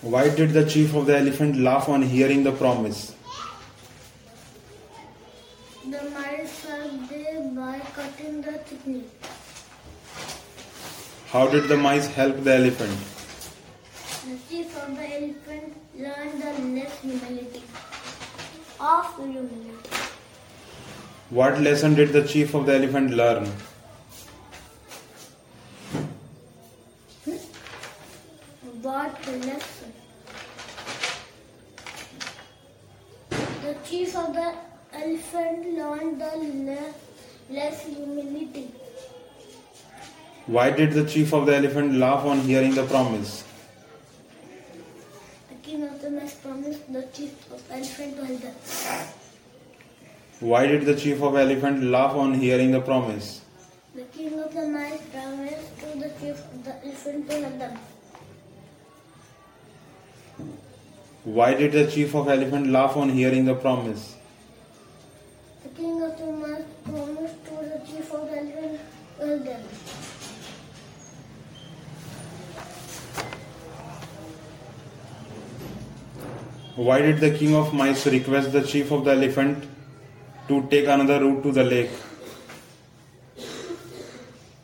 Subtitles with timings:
[0.00, 3.16] Why did the chief of the elephant laugh on hearing the promise?
[5.84, 9.10] The mice helped them by cutting the chickens.
[11.32, 12.96] How did the mice help the elephant?
[14.24, 17.62] The chief of the elephant learned the less humility
[18.78, 19.72] of humility.
[21.30, 23.50] What lesson did the chief of the elephant learn?
[28.82, 29.92] What lesson?
[33.62, 34.54] The chief of the
[34.92, 36.94] elephant learned the le-
[37.50, 38.70] less humility.
[40.46, 43.44] Why did the chief of the elephant laugh on hearing the promise?
[45.50, 48.54] The king of the mice promised the chief of elephant to help them.
[50.40, 53.40] Why did the chief of elephant laugh on hearing the promise?
[53.94, 57.78] The king of the mice promised to the chief of the elephant to help them.
[61.24, 64.14] Why did the chief of elephant laugh on hearing the promise?
[65.64, 68.80] The king of the mice promised to the chief of the elephant
[69.46, 69.60] help.
[76.76, 79.64] Why did the king of mice request the chief of the elephant
[80.46, 81.90] to take another route to the lake?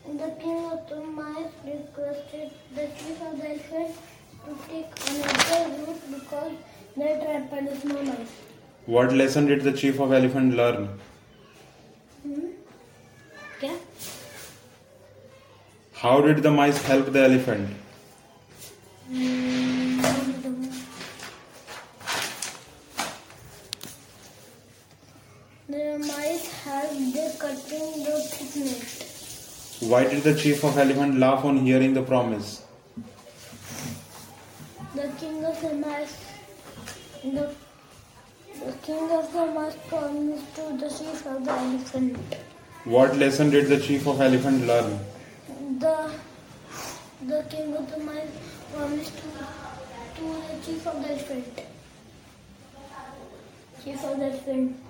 [0.07, 3.97] The king of the mice requested the chief of the elephant
[4.47, 6.53] to take another route because
[6.97, 8.33] they trampled the snow mice.
[8.87, 10.89] What lesson did the chief of elephant learn?
[12.23, 12.51] Hmm?
[13.61, 13.73] क्या
[16.03, 17.69] How did the mice help the elephant?
[25.69, 29.79] The mice helped the cutting the thickness.
[29.81, 32.64] Why did the chief of elephant laugh on hearing the promise?
[34.95, 36.15] The king of the mice,
[37.25, 37.51] the,
[38.65, 42.17] the king of the mice promised to the chief of the elephant.
[42.85, 44.99] What lesson did the chief of elephant learn?
[45.81, 46.11] The
[47.27, 48.31] the king of the mice
[48.73, 49.29] promised to,
[50.17, 51.61] to the chief of the elephant.
[53.85, 54.81] Chief of the elephant.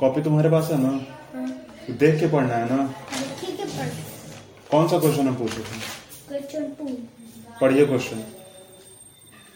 [0.00, 0.88] Copy तुम्हारे पास है ना
[1.34, 1.46] हाँ,
[2.00, 3.25] देख के पढ़ना है ना
[4.70, 5.78] कौन सा क्वेश्चन है पूछो तुम
[6.28, 6.84] क्वेश्चन टू
[7.60, 8.20] पढ़िए क्वेश्चन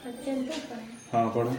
[0.03, 0.77] क्वेश्चन टू
[1.13, 1.57] हाँ पढ़ो।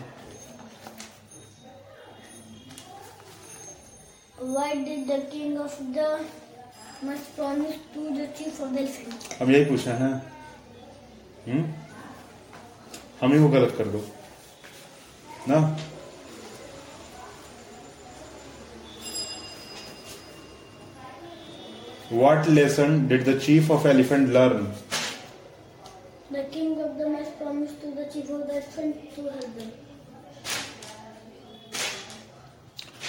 [4.53, 6.05] Why did the king of the
[7.07, 9.27] mice promise to the chief of the elephant?
[9.41, 10.11] हम यही पूछे हैं।
[11.47, 11.63] हम्म?
[13.21, 14.03] हम ही वो गलत कर दो।
[15.49, 15.59] ना?
[22.11, 24.67] What lesson did the chief of elephant learn?
[26.31, 29.71] The king of the mice promised to the chief of the elephant to help them.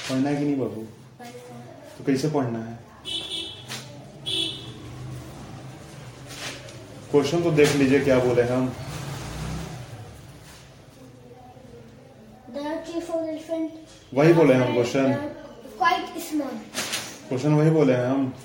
[0.09, 0.83] पढ़ना है कि नहीं बाबू
[1.97, 2.79] तो कैसे पढ़ना है
[7.11, 8.65] क्वेश्चन तो देख लीजिए क्या बोले हम.
[14.15, 15.12] वही बोले हम क्वेश्चन
[17.29, 18.41] क्वेश्चन वही बोले हैं हम Question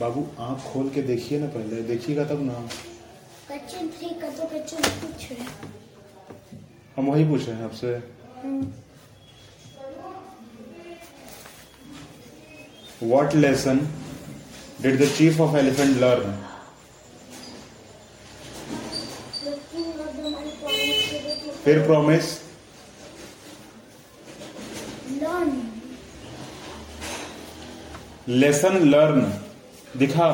[0.02, 2.54] बाबू आँख खोल के देखिए ना पहले। देखिएगा तब ना।
[6.96, 7.92] हम वही पूछ रहे हैं आपसे।
[13.04, 13.80] What lesson
[14.82, 16.38] did the chief of elephant learn
[21.64, 22.40] फिर प्रॉमिस
[28.30, 29.22] लेसन लर्न
[29.98, 30.28] दिखा।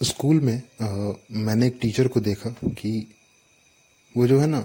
[0.00, 2.90] स्कूल में अ, मैंने एक टीचर को देखा कि
[4.16, 4.60] वो जो है ना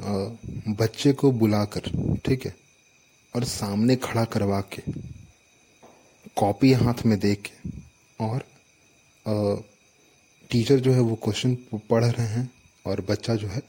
[0.79, 1.89] बच्चे को बुलाकर
[2.25, 2.55] ठीक है
[3.33, 4.81] और सामने खड़ा करवा के
[6.37, 7.69] कॉपी हाथ में दे के
[8.25, 8.39] और
[9.25, 9.61] अ,
[10.51, 11.55] टीचर जो है वो क्वेश्चन
[11.89, 12.49] पढ़ रहे हैं
[12.85, 13.61] और बच्चा जो है,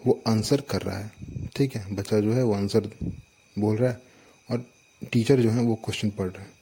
[0.00, 1.10] वो आंसर कर रहा है।
[1.56, 1.94] ठीक है?
[1.94, 2.90] बच्चा जो है, वो आंसर
[3.56, 4.02] बोल रहा है
[4.48, 4.64] और
[5.12, 6.52] टीचर जो है, वो क्वेश्चन पढ़ रहा है।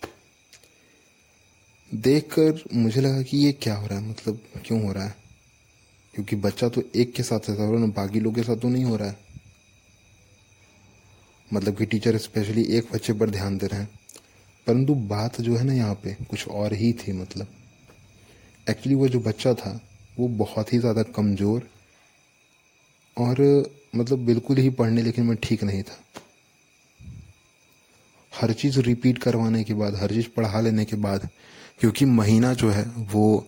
[1.90, 4.08] देखकर मुझे लगा कि ये क्या हो रहा है?
[4.10, 5.14] मतलब क्यों हो रहा है?
[6.14, 8.96] क्योंकि बच्चा तो एक के साथ रहता है बाकी लोग के साथ तो नहीं हो
[8.96, 9.18] रहा है।
[11.52, 13.88] मतलब कि टीचर स्पेशली एक बच्चे पर ध्यान दे रहे हैं।
[14.66, 17.46] परंतु बात जो है ना यहाँ पे, कुछ और ही थी मतलब।
[18.66, 19.80] एक्चुअली वो जो बच्चा था,
[20.18, 21.68] वो बहुत ही ज़्यादा कमज़ोर
[23.16, 23.40] और
[23.96, 25.98] मतलब बिल्कुल ही पढ़ने लिखने में ठीक नहीं था।
[28.32, 31.28] हर चीज़ रिपीट करवाने के बाद, हर चीज़ पढ़ा लेने के बाद,
[31.80, 33.46] क्योंकि महीना जो है, वो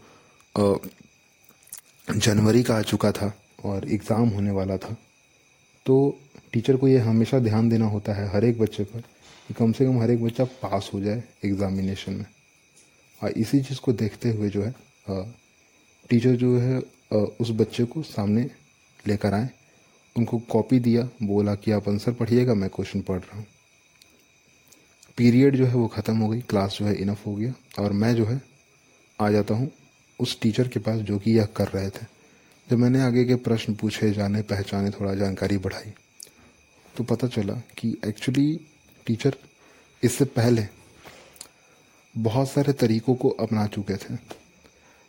[2.08, 3.32] जनवरी का आ चुका था
[3.64, 4.96] और एग्ज़ाम होने वाला था।
[5.87, 6.19] तो
[6.52, 9.00] टीचर को ये हमेशा ध्यान देना होता है, हर एक बच्चे पर,
[9.49, 12.26] कि कम से कम हर एक बच्चा पास हो जाए एग्ज़ामिनेशन में।
[13.20, 14.75] और इसी चीज़ को देखते हुए जो है
[16.11, 16.78] टीचर जो है
[17.40, 18.49] उस बच्चे को सामने
[19.08, 19.48] लेकर आए।
[20.16, 23.46] उनको कॉपी दिया, बोला कि आप आंसर पढ़िएगा, मैं क्वेश्चन पढ़ रहा हूँ।
[25.16, 28.14] पीरियड जो है वो ख़त्म हो गई क्लास जो है इनफ हो गया। और मैं
[28.14, 28.40] जो है,
[29.18, 29.70] आ जाता हूँ
[30.18, 32.06] उस टीचर के पास जो कि यह कर रहे थे।
[32.68, 35.92] जब मैंने आगे के प्रश्न पूछे, जाने, पहचाने, थोड़ा जानकारी बढ़ाई
[36.94, 38.60] तो पता चला कि एक्चुअली
[39.06, 39.36] टीचर
[40.02, 40.66] इससे पहले
[42.14, 44.14] बहुत सारे तरीकों को अपना चुके थे।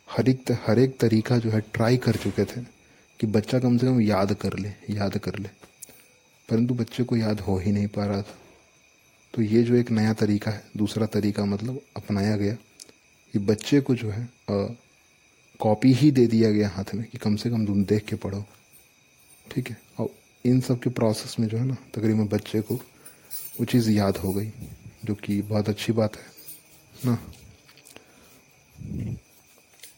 [0.08, 2.60] हर एक हर एक तरीका जो है ट्राई कर चुके थे।
[3.20, 5.48] कि बच्चा कम से कम याद कर ले, याद कर ले।
[6.48, 8.38] परंतु बच्चे को याद हो ही नहीं पा रहा था।
[9.34, 12.54] तो ये जो एक नया तरीका है, दूसरा तरीका मतलब अपनाया गया
[13.32, 14.28] कि बच्चे को जो है
[15.60, 18.44] कॉपी ही दे दिया गया हाथ में कि कम से कम तुम देख के पढ़ो।
[19.50, 19.80] ठीक है?
[19.98, 20.08] और
[20.44, 22.74] इन सब के प्रोसेस में जो है ना, तकरीबन बच्चे को
[23.60, 24.50] वो चीज़ याद हो गई,
[25.04, 26.26] जो कि बहुत अच्छी बात है,
[27.04, 27.18] ना?